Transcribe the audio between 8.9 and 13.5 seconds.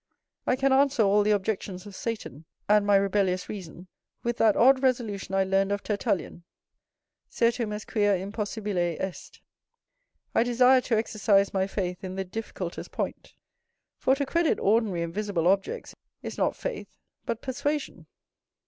est." I desire to exercise my faith in the difficultest point;